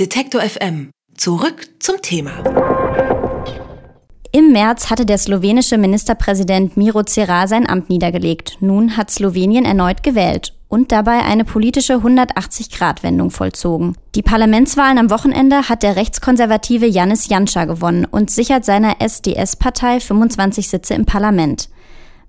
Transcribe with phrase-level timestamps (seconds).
[0.00, 0.90] Detektor FM.
[1.16, 2.32] Zurück zum Thema.
[4.32, 8.56] Im März hatte der slowenische Ministerpräsident Miro Cerar sein Amt niedergelegt.
[8.58, 13.96] Nun hat Slowenien erneut gewählt und dabei eine politische 180-Grad-Wendung vollzogen.
[14.16, 20.70] Die Parlamentswahlen am Wochenende hat der rechtskonservative Janis Janša gewonnen und sichert seiner SDS-Partei 25
[20.70, 21.68] Sitze im Parlament.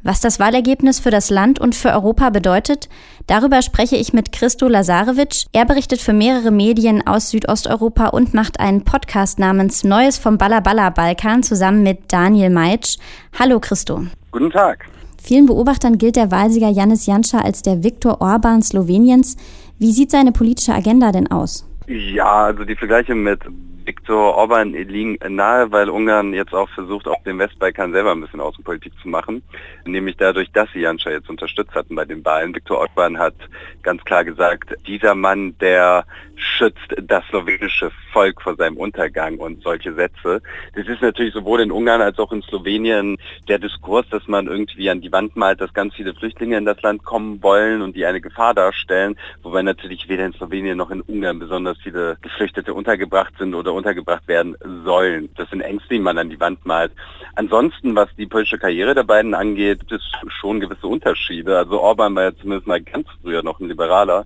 [0.07, 2.89] Was das Wahlergebnis für das Land und für Europa bedeutet,
[3.25, 5.47] darüber spreche ich mit Christo Lazarewitsch.
[5.51, 10.59] Er berichtet für mehrere Medien aus Südosteuropa und macht einen Podcast namens Neues vom Balla
[10.59, 12.97] Balkan zusammen mit Daniel Meitsch.
[13.39, 14.05] Hallo Christo.
[14.29, 14.85] Guten Tag.
[15.19, 19.37] Vielen Beobachtern gilt der Wahlsieger Janis Janša als der Viktor Orban Sloweniens.
[19.79, 21.67] Wie sieht seine politische Agenda denn aus?
[21.87, 23.39] Ja, also die Vergleiche mit
[23.85, 28.41] Viktor Orban liegen nahe, weil Ungarn jetzt auch versucht, auf dem Westbalkan selber ein bisschen
[28.41, 29.43] Außenpolitik zu machen,
[29.85, 32.55] nämlich dadurch, dass sie Janša jetzt unterstützt hatten bei den Wahlen.
[32.55, 33.35] Viktor Orban hat
[33.83, 39.93] ganz klar gesagt, dieser Mann, der schützt das slowenische Volk vor seinem Untergang und solche
[39.93, 40.41] Sätze.
[40.73, 44.89] Das ist natürlich sowohl in Ungarn als auch in Slowenien der Diskurs, dass man irgendwie
[44.89, 48.05] an die Wand malt, dass ganz viele Flüchtlinge in das Land kommen wollen und die
[48.05, 53.33] eine Gefahr darstellen, wobei natürlich weder in Slowenien noch in Ungarn besonders viele Geflüchtete untergebracht
[53.37, 55.29] sind oder untergebracht werden sollen.
[55.35, 56.91] Das sind Ängste, die man an die Wand malt.
[57.35, 60.01] Ansonsten, was die politische Karriere der beiden angeht, gibt es
[60.39, 61.57] schon gewisse Unterschiede.
[61.57, 64.25] Also Orban war ja zumindest mal ganz früher noch ein Liberaler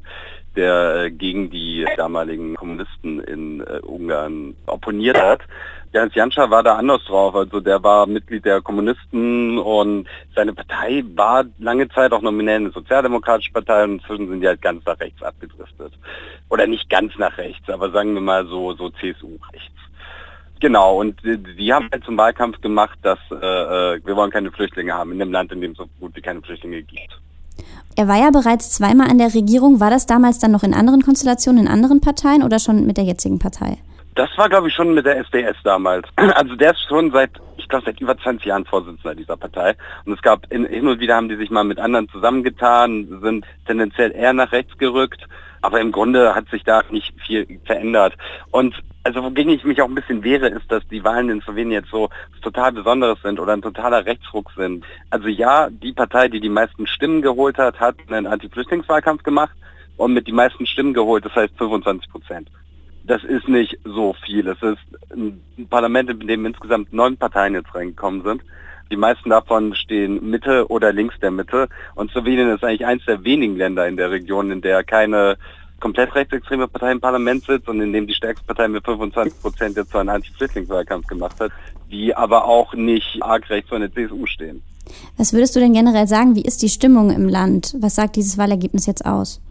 [0.55, 5.41] der äh, gegen die damaligen Kommunisten in äh, Ungarn opponiert hat.
[5.91, 11.03] Jans Janša war da anders drauf, also der war Mitglied der Kommunisten und seine Partei
[11.15, 14.99] war lange Zeit auch nominell eine sozialdemokratische Partei und inzwischen sind die halt ganz nach
[14.99, 15.93] rechts abgedriftet.
[16.49, 19.73] Oder nicht ganz nach rechts, aber sagen wir mal so, so CSU-rechts.
[20.59, 24.93] Genau, und die haben halt zum Wahlkampf gemacht, dass äh, äh, wir wollen keine Flüchtlinge
[24.93, 27.19] haben in einem Land, in dem es so gut wie keine Flüchtlinge gibt.
[27.99, 29.81] Er war ja bereits zweimal an der Regierung.
[29.81, 33.03] War das damals dann noch in anderen Konstellationen, in anderen Parteien oder schon mit der
[33.03, 33.77] jetzigen Partei?
[34.15, 36.07] Das war, glaube ich, schon mit der SDS damals.
[36.15, 39.75] Also der ist schon seit, ich glaube, seit über 20 Jahren Vorsitzender dieser Partei.
[40.05, 43.45] Und es gab, in, hin und wieder haben die sich mal mit anderen zusammengetan, sind
[43.67, 45.27] tendenziell eher nach rechts gerückt.
[45.59, 48.13] Aber im Grunde hat sich da nicht viel verändert.
[48.51, 48.75] Und
[49.09, 51.89] also wogegen ich mich auch ein bisschen wehre, ist, dass die Wahlen in Slowenien jetzt
[51.89, 52.09] so
[52.43, 54.85] total Besonderes sind oder ein totaler Rechtsruck sind.
[55.09, 59.55] Also ja, die Partei, die die meisten Stimmen geholt hat, hat einen Anti-Flüchtlingswahlkampf gemacht
[59.97, 62.51] und mit die meisten Stimmen geholt, das heißt 25 Prozent.
[63.03, 64.47] Das ist nicht so viel.
[64.47, 64.77] Es ist
[65.11, 65.41] ein
[65.71, 68.43] Parlament, in dem insgesamt neun Parteien jetzt reingekommen sind.
[68.91, 71.67] Die meisten davon stehen Mitte oder links der Mitte.
[71.95, 75.37] Und Slowenien ist eigentlich eines der wenigen Länder in der Region, in der keine
[75.79, 79.77] komplett rechtsextreme Partei im Parlament sitzt und in dem die stärkste Partei mit 25 Prozent
[79.77, 81.51] jetzt so einen Anti-Flüchtlingswahlkampf gemacht hat,
[81.91, 84.61] die aber auch nicht arg rechts von der CSU stehen.
[85.17, 86.35] Was würdest du denn generell sagen?
[86.35, 87.75] Wie ist die Stimmung im Land?
[87.79, 89.41] Was sagt dieses Wahlergebnis jetzt aus?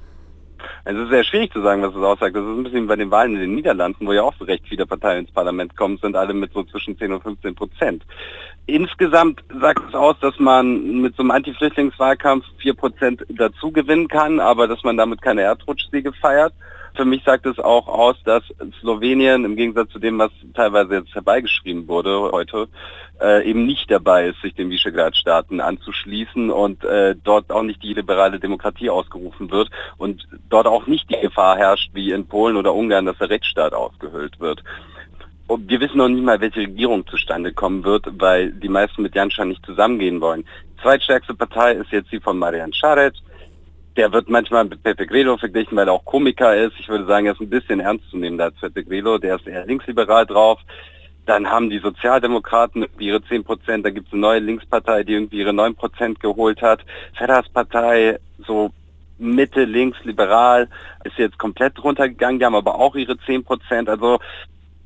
[0.90, 2.34] Es ist sehr schwierig zu sagen, was es aussagt.
[2.34, 4.66] Das ist ein bisschen bei den Wahlen in den Niederlanden, wo ja auch so recht
[4.66, 8.06] viele Parteien ins Parlament kommen, sind alle mit so zwischen 10 und 15 Prozent.
[8.64, 14.40] Insgesamt sagt es aus, dass man mit so einem Anti-Flüchtlingswahlkampf 4 Prozent dazu gewinnen kann,
[14.40, 16.54] aber dass man damit keine Erdrutschsiege feiert.
[16.98, 18.42] Für mich sagt es auch aus, dass
[18.80, 22.66] Slowenien im Gegensatz zu dem, was teilweise jetzt herbeigeschrieben wurde heute,
[23.20, 27.94] äh, eben nicht dabei ist, sich den Visegrad-Staaten anzuschließen und äh, dort auch nicht die
[27.94, 32.74] liberale Demokratie ausgerufen wird und dort auch nicht die Gefahr herrscht, wie in Polen oder
[32.74, 34.64] Ungarn, dass der Rechtsstaat ausgehöhlt wird.
[35.46, 39.14] Und wir wissen noch nicht mal, welche Regierung zustande kommen wird, weil die meisten mit
[39.14, 40.44] Janša nicht zusammengehen wollen.
[40.82, 43.14] Zweitstärkste Partei ist jetzt die von Marian Šarec
[43.98, 46.74] der wird manchmal mit Pepe Grillo verglichen, weil er auch Komiker ist.
[46.78, 49.18] Ich würde sagen, er ist ein bisschen ernst zu nehmen als Pepe Grillo.
[49.18, 50.60] Der ist eher linksliberal drauf.
[51.26, 53.84] Dann haben die Sozialdemokraten ihre 10 Prozent.
[53.84, 56.80] Da gibt es eine neue Linkspartei, die irgendwie ihre 9 Prozent geholt hat.
[57.18, 58.70] Feders Partei, so
[59.18, 60.68] Mitte, links, liberal,
[61.02, 62.38] ist jetzt komplett runtergegangen.
[62.38, 63.88] Die haben aber auch ihre 10 Prozent.
[63.88, 64.20] Also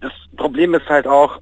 [0.00, 1.38] das Problem ist halt auch,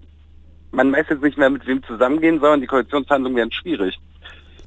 [0.73, 3.97] man weiß jetzt nicht mehr, mit wem zusammengehen soll und die Koalitionsverhandlungen werden schwierig.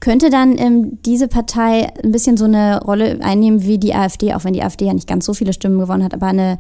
[0.04, 4.44] Könnte dann ähm, diese Partei ein bisschen so eine Rolle einnehmen wie die AfD, auch
[4.44, 6.58] wenn die AfD ja nicht ganz so viele Stimmen gewonnen hat, aber eine,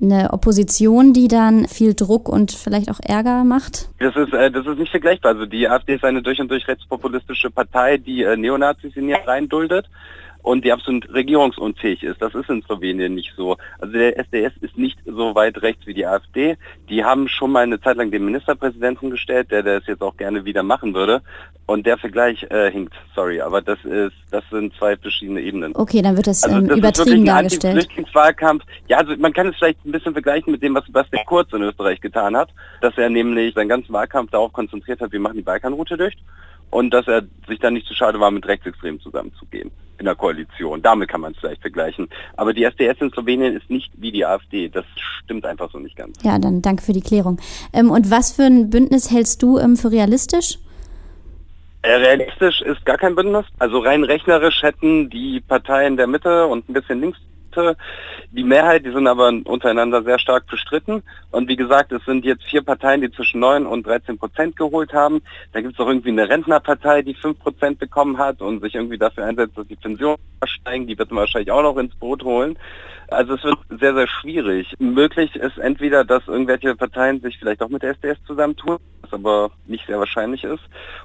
[0.00, 3.88] eine Opposition, die dann viel Druck und vielleicht auch Ärger macht?
[3.98, 5.32] Das ist, äh, das ist nicht vergleichbar.
[5.32, 9.18] Also die AfD ist eine durch und durch rechtspopulistische Partei, die äh, Neonazis in ihr
[9.26, 9.86] reinduldet
[10.46, 12.22] und die absolut regierungsunfähig ist.
[12.22, 13.56] Das ist in Slowenien nicht so.
[13.80, 16.56] Also der SDS ist nicht so weit rechts wie die AfD.
[16.88, 20.44] Die haben schon mal eine Zeit lang den Ministerpräsidenten gestellt, der das jetzt auch gerne
[20.44, 21.20] wieder machen würde.
[21.66, 25.74] Und der Vergleich äh, hinkt, sorry, aber das ist, das sind zwei verschiedene Ebenen.
[25.74, 27.74] Okay, dann wird das, also, ähm, das übertrieben dargestellt.
[27.82, 28.62] Flüchtlingswahlkampf.
[28.86, 31.62] Ja, also man kann es vielleicht ein bisschen vergleichen mit dem, was Sebastian Kurz in
[31.62, 32.50] Österreich getan hat,
[32.82, 36.16] dass er nämlich seinen ganzen Wahlkampf darauf konzentriert hat, wir machen die Balkanroute durch
[36.70, 40.82] und dass er sich dann nicht zu schade war, mit Rechtsextremen zusammenzugehen in der Koalition.
[40.82, 42.08] Damit kann man es vielleicht vergleichen.
[42.36, 44.68] Aber die SDS in Slowenien ist nicht wie die AfD.
[44.68, 44.84] Das
[45.22, 46.22] stimmt einfach so nicht ganz.
[46.22, 47.40] Ja, dann danke für die Klärung.
[47.72, 50.58] Ähm, und was für ein Bündnis hältst du ähm, für realistisch?
[51.82, 53.46] Äh, realistisch ist gar kein Bündnis.
[53.58, 57.18] Also rein rechnerisch hätten die Parteien der Mitte und ein bisschen links
[57.56, 57.76] Liste.
[58.32, 61.02] Die Mehrheit, die sind aber untereinander sehr stark bestritten.
[61.30, 64.92] Und wie gesagt, es sind jetzt vier Parteien, die zwischen 9 und 13 Prozent geholt
[64.92, 65.22] haben.
[65.52, 68.98] Da gibt es auch irgendwie eine Rentnerpartei, die 5 Prozent bekommen hat und sich irgendwie
[68.98, 70.86] dafür einsetzt, dass die Pensionen steigen.
[70.86, 72.58] Die wird man wahrscheinlich auch noch ins Boot holen.
[73.08, 74.74] Also es wird sehr, sehr schwierig.
[74.78, 79.50] Möglich ist entweder, dass irgendwelche Parteien sich vielleicht auch mit der SDS zusammentun, was aber
[79.66, 80.62] nicht sehr wahrscheinlich ist,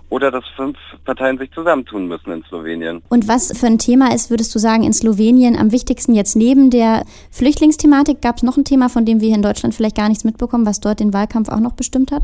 [0.09, 3.03] oder dass fünf Parteien sich zusammentun müssen in Slowenien.
[3.09, 6.71] Und was für ein Thema ist, würdest du sagen, in Slowenien am wichtigsten jetzt neben
[6.71, 8.21] der Flüchtlingsthematik?
[8.21, 10.65] Gab es noch ein Thema, von dem wir hier in Deutschland vielleicht gar nichts mitbekommen,
[10.65, 12.23] was dort den Wahlkampf auch noch bestimmt hat?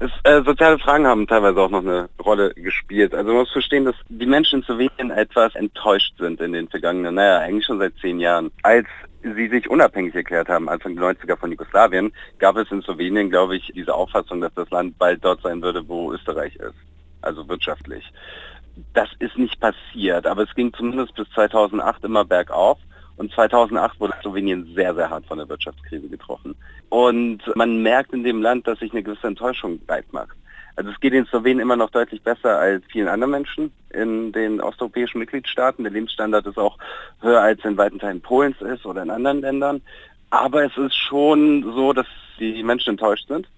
[0.00, 3.12] Es, äh, soziale Fragen haben teilweise auch noch eine Rolle gespielt.
[3.14, 7.16] Also man muss verstehen, dass die Menschen in Slowenien etwas enttäuscht sind in den vergangenen,
[7.16, 8.52] naja, eigentlich schon seit zehn Jahren.
[8.62, 8.86] Als
[9.22, 13.56] sie sich unabhängig erklärt haben, Anfang der 90er von Jugoslawien, gab es in Slowenien, glaube
[13.56, 16.76] ich, diese Auffassung, dass das Land bald dort sein würde, wo Österreich ist.
[17.22, 18.04] Also wirtschaftlich.
[18.94, 22.78] Das ist nicht passiert, aber es ging zumindest bis 2008 immer bergauf.
[23.18, 26.54] Und 2008 wurde Slowenien sehr, sehr hart von der Wirtschaftskrise getroffen.
[26.88, 30.36] Und man merkt in dem Land, dass sich eine gewisse Enttäuschung breit macht.
[30.76, 34.60] Also es geht in Slowenien immer noch deutlich besser als vielen anderen Menschen in den
[34.60, 35.82] osteuropäischen Mitgliedstaaten.
[35.82, 36.78] Der Lebensstandard ist auch
[37.20, 39.82] höher als in weiten Teilen Polens ist oder in anderen Ländern.
[40.30, 42.06] Aber es ist schon so, dass
[42.38, 43.48] die Menschen enttäuscht sind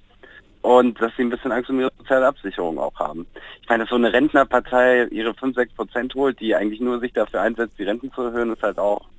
[0.63, 3.27] und dass sie ein bisschen Angst um ihre soziale Absicherung auch haben.
[3.61, 7.13] Ich meine, dass so eine Rentnerpartei ihre 5, 6 Prozent holt, die eigentlich nur sich
[7.13, 9.10] dafür einsetzt, die Renten zu erhöhen, ist halt auch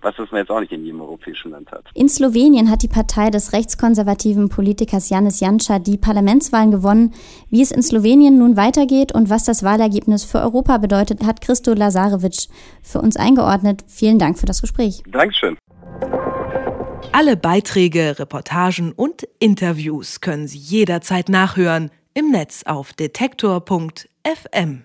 [0.00, 1.84] was es man jetzt auch nicht in jedem europäischen Land hat.
[1.94, 7.14] In Slowenien hat die Partei des rechtskonservativen Politikers Janis Janša die Parlamentswahlen gewonnen.
[7.50, 11.72] Wie es in Slowenien nun weitergeht und was das Wahlergebnis für Europa bedeutet, hat Christo
[11.72, 12.48] Lazarevic
[12.82, 13.84] für uns eingeordnet.
[13.86, 15.02] Vielen Dank für das Gespräch.
[15.08, 15.56] Dankeschön.
[17.12, 24.82] Alle Beiträge, Reportagen und Interviews können Sie jederzeit nachhören im Netz auf detektor.fm.